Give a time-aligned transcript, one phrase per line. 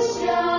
[0.00, 0.49] 想